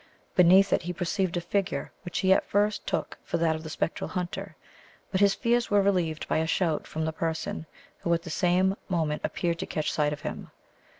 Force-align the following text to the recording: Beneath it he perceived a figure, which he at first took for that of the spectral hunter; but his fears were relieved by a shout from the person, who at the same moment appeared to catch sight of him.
Beneath 0.33 0.73
it 0.73 0.81
he 0.81 0.93
perceived 0.93 1.37
a 1.37 1.41
figure, 1.41 1.91
which 2.03 2.17
he 2.21 2.33
at 2.33 2.49
first 2.49 2.87
took 2.87 3.19
for 3.23 3.37
that 3.37 3.55
of 3.55 3.61
the 3.61 3.69
spectral 3.69 4.07
hunter; 4.07 4.55
but 5.11 5.21
his 5.21 5.35
fears 5.35 5.69
were 5.69 5.79
relieved 5.83 6.27
by 6.27 6.37
a 6.39 6.47
shout 6.47 6.87
from 6.87 7.05
the 7.05 7.13
person, 7.13 7.67
who 7.99 8.11
at 8.11 8.23
the 8.23 8.31
same 8.31 8.75
moment 8.89 9.21
appeared 9.23 9.59
to 9.59 9.67
catch 9.67 9.91
sight 9.91 10.11
of 10.11 10.21
him. 10.21 10.49